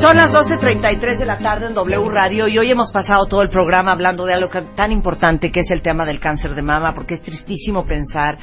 [0.00, 3.48] Son las 12.33 de la tarde en W Radio y hoy hemos pasado todo el
[3.48, 7.14] programa hablando de algo tan importante que es el tema del cáncer de mama, porque
[7.14, 8.38] es tristísimo pensar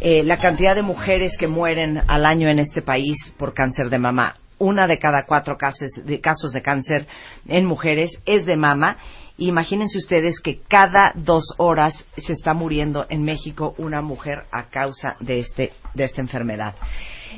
[0.00, 3.98] eh, la cantidad de mujeres que mueren al año en este país por cáncer de
[3.98, 4.36] mama.
[4.58, 7.06] Una de cada cuatro casos de, casos de cáncer
[7.48, 8.98] en mujeres es de mama.
[9.38, 15.16] Imagínense ustedes que cada dos horas se está muriendo en México una mujer a causa
[15.20, 16.74] de, este, de esta enfermedad.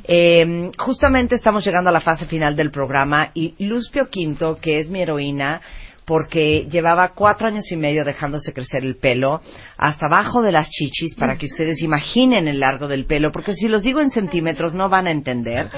[0.05, 4.81] Eh, justamente estamos llegando a la fase final del programa y Luz Pio Quinto, que
[4.81, 5.61] es mi heroína,
[6.05, 9.41] porque llevaba cuatro años y medio dejándose crecer el pelo
[9.77, 13.69] hasta abajo de las chichis para que ustedes imaginen el largo del pelo, porque si
[13.69, 15.69] los digo en centímetros no van a entender,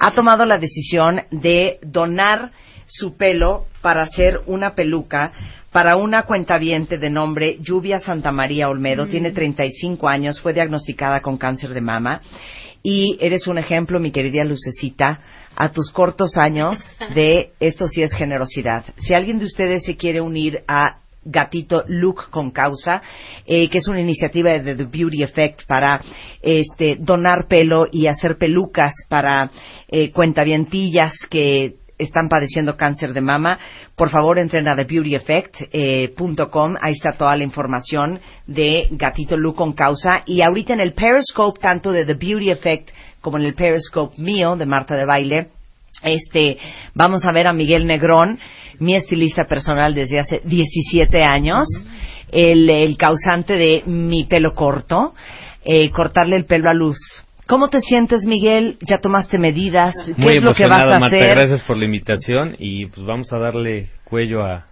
[0.00, 2.50] ha tomado la decisión de donar
[2.86, 5.32] su pelo para hacer una peluca
[5.70, 11.36] para una cuentaviente de nombre Lluvia Santa María Olmedo, tiene 35 años, fue diagnosticada con
[11.36, 12.22] cáncer de mama
[12.82, 15.20] y eres un ejemplo, mi querida Lucecita,
[15.56, 16.78] a tus cortos años
[17.14, 18.84] de esto sí es generosidad.
[18.98, 23.02] Si alguien de ustedes se quiere unir a Gatito Look con Causa,
[23.44, 26.00] eh, que es una iniciativa de The Beauty Effect para
[26.40, 29.50] este, donar pelo y hacer pelucas para
[29.88, 33.58] eh, cuentavientillas que están padeciendo cáncer de mama,
[33.96, 40.22] por favor entren a thebeautyeffect.com, ahí está toda la información de Gatito Lu con causa
[40.24, 44.56] y ahorita en el Periscope tanto de The Beauty Effect como en el Periscope mío
[44.56, 45.48] de Marta de Baile,
[46.02, 46.58] este,
[46.94, 48.38] vamos a ver a Miguel Negrón,
[48.78, 51.66] mi estilista personal desde hace 17 años,
[52.30, 55.14] el, el causante de mi pelo corto,
[55.64, 56.98] eh, cortarle el pelo a luz.
[57.48, 58.76] ¿Cómo te sientes, Miguel?
[58.86, 59.94] ¿Ya tomaste medidas?
[60.04, 61.30] ¿Qué Muy es lo que vas a Marta, hacer?
[61.30, 64.66] gracias por la invitación y pues vamos a darle cuello a,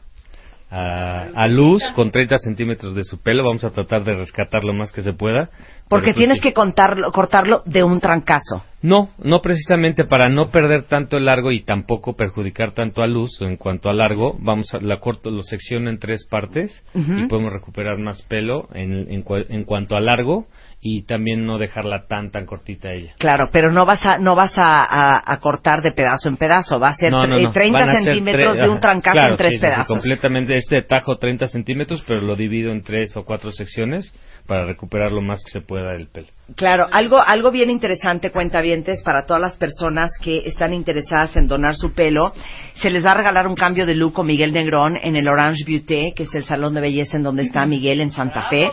[0.71, 3.45] a, a Luz con 30 centímetros de su pelo.
[3.45, 5.49] Vamos a tratar de rescatar lo más que se pueda.
[5.89, 6.43] Porque pues, tienes sí.
[6.43, 8.65] que contarlo, cortarlo de un trancazo.
[8.83, 13.41] No, no precisamente para no perder tanto el largo y tampoco perjudicar tanto a Luz
[13.41, 14.37] en cuanto a largo.
[14.41, 18.93] Vamos a la corto, lo secciono en tres partes y podemos recuperar más pelo en,
[19.11, 20.47] en, en cuanto a largo
[20.81, 23.15] y también no dejarla tan tan cortita ella.
[23.19, 26.79] Claro, pero no vas a no vas a, a- a cortar de pedazo en pedazo,
[26.79, 27.51] va a ser No, no, tre- no.
[27.53, 29.87] 30 Van a ser centímetros de un trancazo claro, en tres sí, sí, sí, pedazos.
[29.89, 30.55] completamente.
[30.57, 34.15] Este tajo 30 centímetros, pero lo divido en tres o cuatro secciones
[34.47, 36.29] para recuperar lo más que se pueda del pelo.
[36.55, 41.75] Claro, algo, algo bien interesante, cuentavientes, para todas las personas que están interesadas en donar
[41.75, 42.33] su pelo,
[42.75, 45.65] se les va a regalar un cambio de look con Miguel Negrón en el Orange
[45.67, 48.71] Beauty, que es el salón de belleza en donde está Miguel en Santa Fe.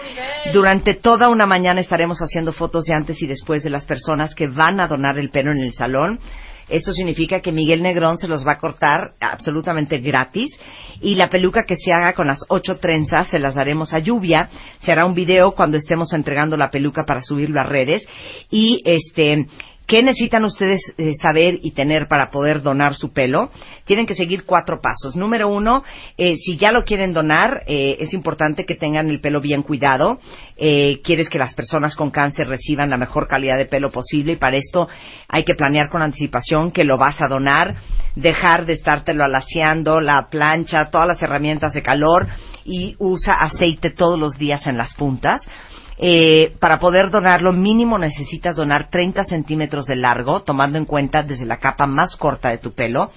[0.53, 4.47] Durante toda una mañana estaremos haciendo fotos de antes y después de las personas que
[4.47, 6.19] van a donar el pelo en el salón.
[6.69, 10.49] Esto significa que Miguel Negrón se los va a cortar absolutamente gratis
[11.01, 14.49] y la peluca que se haga con las ocho trenzas se las daremos a lluvia.
[14.81, 18.07] Se hará un video cuando estemos entregando la peluca para subirlo a redes
[18.49, 19.47] y este
[19.85, 23.51] ¿Qué necesitan ustedes eh, saber y tener para poder donar su pelo?
[23.85, 25.15] Tienen que seguir cuatro pasos.
[25.17, 25.83] Número uno,
[26.17, 30.19] eh, si ya lo quieren donar, eh, es importante que tengan el pelo bien cuidado.
[30.55, 34.37] Eh, quieres que las personas con cáncer reciban la mejor calidad de pelo posible y
[34.37, 34.87] para esto
[35.27, 37.75] hay que planear con anticipación que lo vas a donar,
[38.15, 42.27] dejar de estártelo alaciando, la plancha, todas las herramientas de calor
[42.63, 45.41] y usa aceite todos los días en las puntas.
[46.05, 51.45] Eh, para poder donarlo mínimo necesitas donar 30 centímetros de largo, tomando en cuenta desde
[51.45, 53.09] la capa más corta de tu pelo.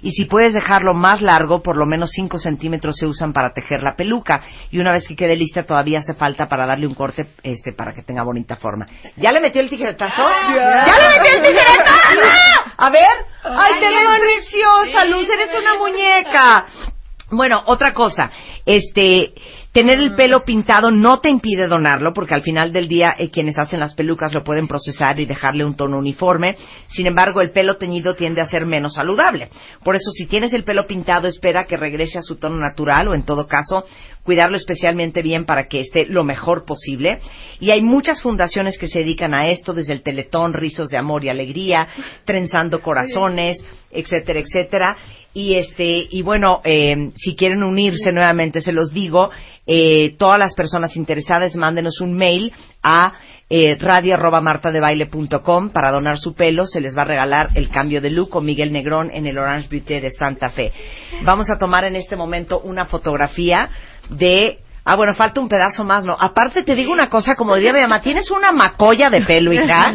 [0.00, 3.84] Y si puedes dejarlo más largo, por lo menos 5 centímetros se usan para tejer
[3.84, 4.42] la peluca.
[4.72, 7.94] Y una vez que quede lista, todavía hace falta para darle un corte este, para
[7.94, 8.86] que tenga bonita forma.
[9.14, 10.22] ¿Ya le metió el tijeretazo?
[10.56, 12.20] ¿Ya, le metió el tijeretazo?
[12.76, 13.24] A ver.
[13.44, 15.28] ¡Ay, te veo preciosa, Luz!
[15.28, 16.66] ¡Eres una muñeca!
[17.30, 18.32] Bueno, otra cosa.
[18.66, 19.32] Este,
[19.72, 23.58] Tener el pelo pintado no te impide donarlo, porque al final del día eh, quienes
[23.58, 26.56] hacen las pelucas lo pueden procesar y dejarle un tono uniforme.
[26.88, 29.48] Sin embargo, el pelo teñido tiende a ser menos saludable.
[29.82, 33.14] Por eso, si tienes el pelo pintado, espera que regrese a su tono natural o,
[33.14, 33.86] en todo caso,
[34.24, 37.20] cuidarlo especialmente bien para que esté lo mejor posible.
[37.58, 41.24] Y hay muchas fundaciones que se dedican a esto, desde el Teletón, Rizos de Amor
[41.24, 41.88] y Alegría,
[42.26, 43.56] Trenzando Corazones,
[43.90, 44.96] etcétera, etcétera.
[45.34, 49.30] Y este, y bueno, eh, si quieren unirse nuevamente, se los digo,
[49.66, 52.52] eh, todas las personas interesadas, mándenos un mail
[52.82, 53.14] a
[53.48, 56.66] eh, radio arroba martadebaile.com para donar su pelo.
[56.66, 59.68] Se les va a regalar el cambio de look con Miguel Negrón en el Orange
[59.68, 60.72] Beauty de Santa Fe.
[61.22, 63.70] Vamos a tomar en este momento una fotografía
[64.10, 66.16] de Ah, bueno, falta un pedazo más, ¿no?
[66.18, 69.86] Aparte te digo una cosa, como diría mi mamá, tienes una macolla de pelo, hija.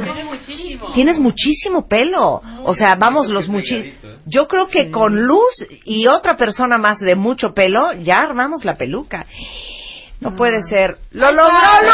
[0.93, 2.41] Tienes muchísimo pelo.
[2.63, 4.06] O sea, vamos, los muchísimos.
[4.29, 8.75] Yo creo que con luz y otra persona más de mucho pelo, ya armamos la
[8.75, 9.25] peluca.
[10.19, 10.97] No puede ser.
[11.11, 11.93] ¡Lo logró Luz!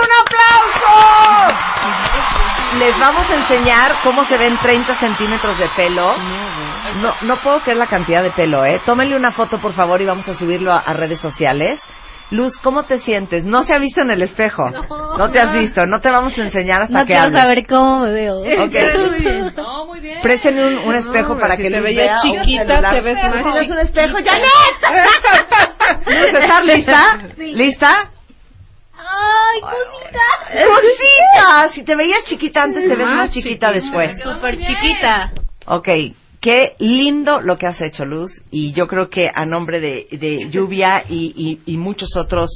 [0.00, 1.58] ¡Un aplauso!
[2.78, 6.16] Les vamos a enseñar cómo se ven 30 centímetros de pelo.
[6.96, 8.80] No, no puedo creer la cantidad de pelo, ¿eh?
[8.84, 11.80] Tómenle una foto, por favor, y vamos a subirlo a, a redes sociales.
[12.32, 13.44] Luz, ¿cómo te sientes?
[13.44, 14.70] No se ha visto en el espejo.
[14.70, 15.86] No, te has visto.
[15.86, 17.40] No te vamos a enseñar hasta No que quiero hables.
[17.42, 18.38] saber cómo me veo.
[18.38, 18.46] Ok.
[19.10, 19.52] Muy bien.
[19.54, 20.20] No, muy bien.
[20.58, 21.82] Un, un espejo para si que te Luz
[22.22, 23.80] chiquita, te ves más ¿Tienes un chiquita.
[23.82, 24.16] espejo?
[24.24, 26.06] ¡Janet!
[26.06, 27.18] Luz, ¿estás lista?
[27.36, 28.10] ¿Lista?
[28.96, 30.66] Ay, cosita.
[30.66, 31.72] ¡Cosita!
[31.74, 34.20] Si te veías chiquita antes, te ves más chiquita después.
[34.22, 35.32] Súper chiquita.
[35.66, 35.88] Ok,
[36.42, 38.30] qué lindo lo que has hecho, Luz.
[38.50, 41.32] Y yo creo que a nombre de, de Lluvia y,
[41.66, 42.50] y- y muchos otros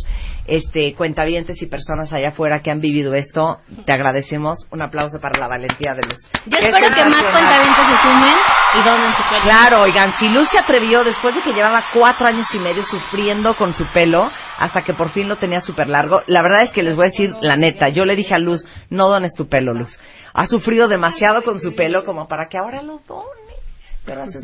[0.47, 4.67] este, cuentavientes y personas allá afuera que han vivido esto, te agradecemos.
[4.71, 6.19] Un aplauso para la valentía de Luz.
[6.47, 8.35] Yo espero que más cuentavientes se sumen
[8.75, 9.43] y donen su pelo.
[9.43, 13.55] Claro, oigan, si Luz se atrevió después de que llevaba cuatro años y medio sufriendo
[13.55, 16.83] con su pelo, hasta que por fin lo tenía súper largo, la verdad es que
[16.83, 19.73] les voy a decir la neta, yo le dije a Luz, no dones tu pelo,
[19.75, 19.99] Luz.
[20.35, 23.46] Ha sufrido demasiado con su pelo como para que ahora lo done.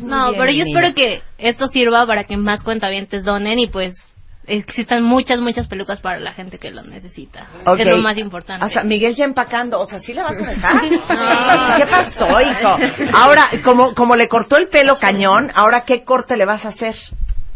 [0.03, 3.95] No, bien, pero yo espero que esto sirva para que más cuentavientes donen y pues
[4.45, 7.47] existan muchas, muchas pelucas para la gente que lo necesita.
[7.65, 7.79] Ok.
[7.79, 8.65] Es lo más importante.
[8.65, 10.81] O sea, Miguel ya empacando, o sea, ¿sí le vas a dejar?
[11.77, 12.77] ¿Qué pasó, hijo?
[13.13, 16.93] Ahora, como, como le cortó el pelo cañón, ahora ¿qué corte le vas a hacer?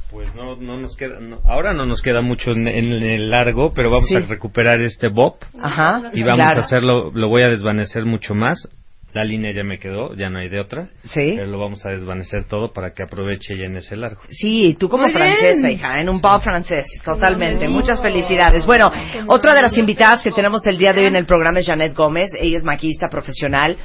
[0.10, 3.74] Pues no, no nos queda, no- ahora no nos queda mucho en, en el largo,
[3.74, 4.16] pero vamos Sí.
[4.16, 6.04] a recuperar este bob Ajá.
[6.14, 6.62] y vamos claro.
[6.62, 8.70] a hacerlo, lo voy a desvanecer mucho más.
[9.14, 10.90] La línea ya me quedó, ya no hay de otra.
[11.04, 11.34] Sí.
[11.36, 14.22] Pero lo vamos a desvanecer todo para que aproveche ya en ese largo.
[14.30, 15.34] Sí, tú como Muy bien.
[15.34, 17.68] francesa, hija, en un pub francés, totalmente.
[17.68, 18.66] Muchas felicidades.
[18.66, 18.92] Bueno,
[19.28, 21.96] otra de las invitadas que tenemos el día de hoy en el programa es Janet
[21.96, 22.32] Gómez.
[22.40, 23.78] Ella es maquillista profesional.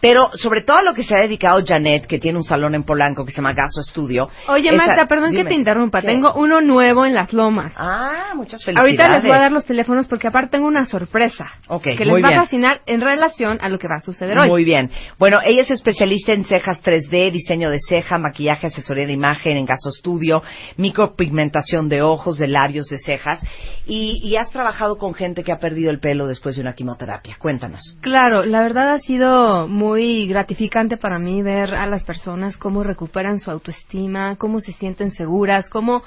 [0.00, 2.84] Pero sobre todo a lo que se ha dedicado Janet, que tiene un salón en
[2.84, 4.28] Polanco que se llama Gaso Studio.
[4.48, 5.44] Oye, Marta, perdón dime.
[5.44, 6.00] que te interrumpa.
[6.00, 6.06] ¿Qué?
[6.06, 7.72] Tengo uno nuevo en las lomas.
[7.76, 8.98] Ah, muchas felicidades.
[9.00, 11.46] Ahorita les voy a dar los teléfonos porque aparte tengo una sorpresa.
[11.82, 12.38] Que muy les va bien.
[12.38, 14.48] a fascinar en relación a lo que va a suceder hoy.
[14.48, 14.90] Muy bien.
[15.18, 19.66] Bueno, ella es especialista en cejas 3D, diseño de ceja, maquillaje, asesoría de imagen en
[19.66, 20.42] Gaso Studio,
[20.76, 23.44] micropigmentación de ojos, de labios, de cejas.
[23.86, 27.36] Y, y has trabajado con gente que ha perdido el pelo después de una quimioterapia.
[27.38, 27.96] Cuéntanos.
[28.00, 29.89] Claro, la verdad ha sido muy
[30.26, 35.68] gratificante para mí ver a las personas cómo recuperan su autoestima, cómo se sienten seguras,
[35.70, 36.02] cómo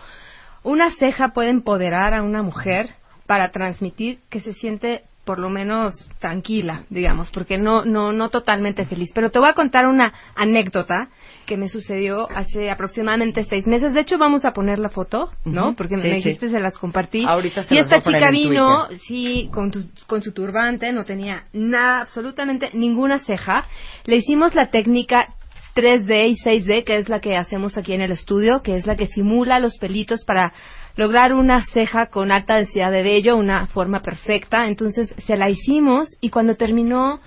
[0.64, 2.96] una ceja puede empoderar a una mujer
[3.28, 8.86] para transmitir que se siente por lo menos tranquila, digamos, porque no no no totalmente
[8.86, 9.10] feliz.
[9.16, 11.10] Pero te voy a contar una anécdota
[11.46, 13.94] que me sucedió hace aproximadamente seis meses.
[13.94, 15.76] De hecho, vamos a poner la foto, ¿no?
[15.76, 16.16] Porque Sí, me sí.
[16.16, 17.24] dijiste se las compartí.
[17.26, 22.02] Ahorita se y esta chica vino, sí, con, tu- con su turbante, no tenía nada,
[22.02, 23.66] absolutamente ninguna ceja.
[24.06, 25.34] Le hicimos la técnica
[25.76, 28.96] 3D y 6D, que es la que hacemos aquí en el estudio, que es la
[28.96, 30.54] que simula los pelitos para
[30.96, 34.68] lograr una ceja con alta densidad de vello, una forma perfecta.
[34.68, 37.20] Entonces se la hicimos y cuando terminó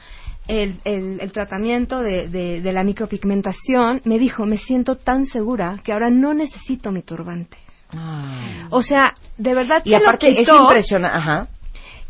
[0.49, 5.81] el, el- el tratamiento de, de- de la micropigmentación, me dijo, me siento tan segura
[5.83, 7.57] que ahora no necesito mi turbante.
[8.71, 11.17] O sea, de verdad Y lo aparte es impresionante.
[11.19, 11.49] Ajá.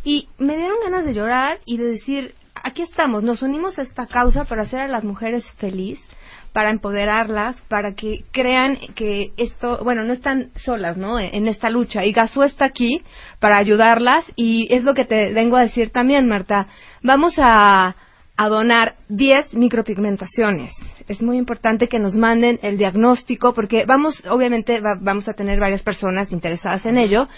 [0.04, 4.06] Y me dieron ganas de llorar y de decir, aquí estamos, nos unimos a esta
[4.06, 6.00] causa para hacer a las mujeres feliz,
[6.56, 11.20] para empoderarlas, para que crean que esto, bueno, no están solas, ¿no?
[11.20, 12.02] En esta lucha.
[12.06, 13.02] Y Gasú está aquí
[13.40, 16.66] para ayudarlas y es lo que te vengo a decir también, Marta.
[17.02, 17.94] Vamos a,
[18.38, 20.72] a donar 10 micropigmentaciones.
[21.08, 25.60] Es muy importante que nos manden el diagnóstico porque vamos, obviamente va- vamos a tener
[25.60, 27.28] varias personas interesadas en ello,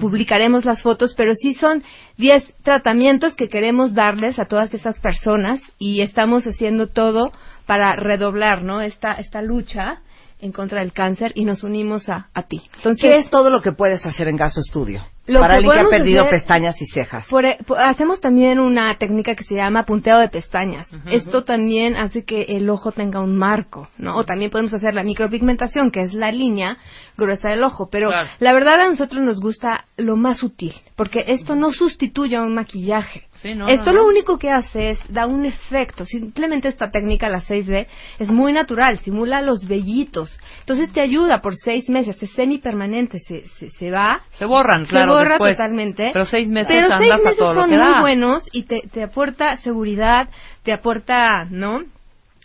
[0.00, 1.82] publicaremos las fotos, pero sí son
[2.16, 7.32] 10 tratamientos que queremos darles a todas esas personas y estamos haciendo todo
[7.68, 8.80] para redoblar, ¿no?
[8.80, 9.98] Esta, esta lucha
[10.40, 12.62] en contra del cáncer y nos unimos a, a ti.
[12.76, 15.04] Entonces, ¿Qué es todo lo que puedes hacer en Gaso Estudio?
[15.26, 17.26] Lo para que alguien que ha perdido hacer- pestañas y cejas.
[17.28, 20.86] Por- por- hacemos también una técnica que se llama punteo de pestañas.
[21.10, 24.16] Esto también hace que el ojo tenga un marco, ¿no?
[24.16, 26.78] O también podemos hacer la micropigmentación, que es la línea
[27.18, 27.88] gruesa del ojo.
[27.90, 28.28] Pero Claro.
[28.38, 32.54] la verdad a nosotros nos gusta lo más sutil, porque esto no sustituye a un
[32.54, 33.22] maquillaje.
[33.36, 33.98] Sí, no, esto no, no.
[34.02, 36.04] lo único que hace es da un efecto.
[36.04, 37.86] Simplemente esta técnica, la 6D,
[38.18, 40.36] es muy natural, simula los vellitos.
[40.58, 45.12] Entonces te ayuda por seis meses, es semipermanente, se, se, se va Se borran, claro,
[45.12, 45.56] se borra después.
[45.56, 46.10] totalmente.
[46.12, 48.00] Pero seis meses Pero a lo son que muy da.
[48.00, 50.28] buenos y te, te aporta seguridad,
[50.64, 51.84] te aporta, ¿no?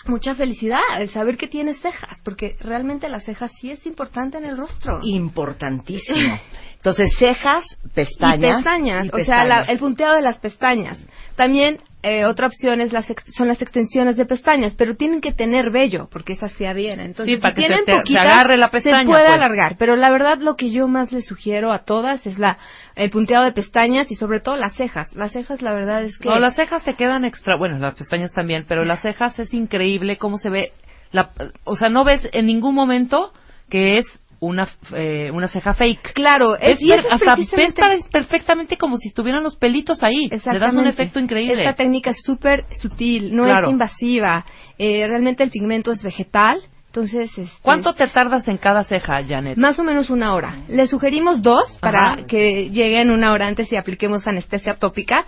[0.06, 4.46] Mucha felicidad el saber que tienes cejas, porque realmente las cejas sí es importante en
[4.46, 5.00] el rostro.
[5.04, 6.40] Importantísimo.
[6.76, 7.64] Entonces, cejas,
[7.96, 8.52] pestañas.
[8.52, 10.98] Y pestañas, y o sea, la- el punteado de las pestañas.
[11.36, 15.32] También eh, otra opción es las ex- son las extensiones de pestañas, pero tienen que
[15.32, 17.06] tener vello, porque esas se adhieren.
[17.08, 19.36] Entonces, Sí, para si que se tienen te- se agarre la pestaña, se puede pues.
[19.36, 19.76] alargar.
[19.80, 22.58] Pero la verdad, lo que yo más les sugiero a todas es la
[22.96, 25.12] el punteado de pestañas y sobre todo las cejas.
[25.16, 28.32] Las cejas, la verdad es que No, las cejas te quedan extra, bueno, las pestañas
[28.34, 30.74] también, pero las cejas es increíble cómo se ve,
[31.12, 31.32] la,
[31.64, 33.32] o sea, no ves en ningún momento
[33.70, 34.06] que es
[34.46, 36.14] una eh, una ceja fake.
[36.14, 40.30] Claro, es, Es y es hasta pare- perfectamente como si estuvieran los pelitos ahí.
[40.30, 41.64] Le das un efecto increíble.
[41.64, 43.68] Esta técnica es súper sutil, no Claro.
[43.68, 44.46] es invasiva.
[44.78, 47.30] Eh, realmente el pigmento es vegetal, entonces...
[47.38, 49.58] este, ¿Cuánto te tardas en cada ceja, Janet?
[49.58, 50.56] Más o menos una hora.
[50.68, 52.26] Le sugerimos dos para Ajá.
[52.28, 55.26] que lleguen una hora antes y apliquemos anestesia tópica.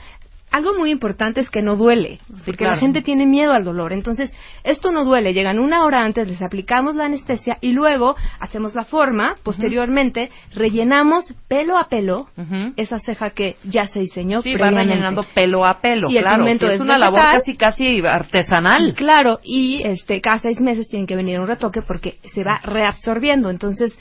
[0.52, 2.76] Algo muy importante es que no duele, porque claro.
[2.76, 3.92] la gente tiene miedo al dolor.
[3.92, 4.32] Entonces,
[4.64, 5.34] esto no duele.
[5.34, 9.36] Llegan una hora antes, les aplicamos la anestesia y luego hacemos la forma.
[9.44, 12.30] Posteriormente, rellenamos pelo a pelo
[12.78, 14.94] esa ceja que ya se diseñó Sí, va previamente.
[14.94, 16.46] rellenando pelo a pelo, Y el claro.
[16.46, 18.94] sí, es es una labor casi casi artesanal.
[18.96, 23.50] Claro, y este cada seis meses tienen que venir un retoque porque se va reabsorbiendo.
[23.50, 23.94] Entonces,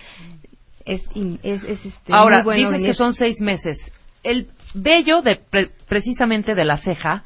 [0.85, 2.87] es, es, es, este, Ahora, muy bueno dicen venir.
[2.91, 3.79] que son seis meses.
[4.23, 7.23] El vello de pre- precisamente de la ceja,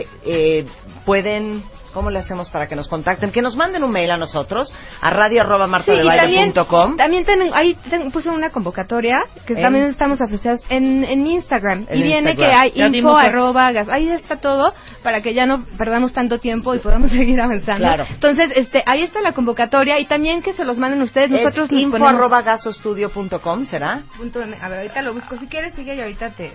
[0.00, 0.64] eh, eh,
[1.04, 1.62] pueden,
[1.94, 3.32] ¿cómo le hacemos para que nos contacten?
[3.32, 6.52] Que nos manden un mail a nosotros, a radio arroba Sí, también,
[6.96, 9.62] también ten- ahí ten- puse una convocatoria que ¿En?
[9.62, 11.86] también estamos asociados en, en Instagram.
[11.88, 12.50] En y viene Instagram.
[12.50, 13.88] que hay Ya info arroba gas.
[13.88, 17.86] Ahí está todo para que ya no perdamos tanto tiempo y podamos seguir avanzando.
[17.86, 18.04] Claro.
[18.10, 21.30] Entonces, este, ahí está la convocatoria y también que se los manden ustedes.
[21.30, 24.02] Nosotros info ponemos- arroba gasostudio.com, ¿será?
[24.16, 24.40] punto.
[24.40, 25.36] A ver, ahorita lo busco.
[25.36, 26.50] Si quieres, sigue y ahorita te...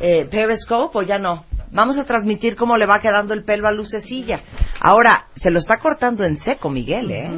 [0.00, 1.44] eh, Periscope o ya no?
[1.72, 4.40] Vamos a transmitir cómo le va quedando el pelo a Lucecilla.
[4.80, 7.30] Ahora, se lo está cortando en seco, Miguel, ¿eh?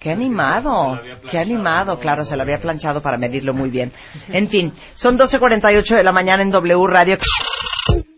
[0.00, 0.98] Qué animado,
[1.30, 1.98] qué animado.
[1.98, 3.92] Claro, se lo había planchado para medirlo muy bien.
[4.28, 7.18] En fin, son 12.48 de la mañana en W Radio.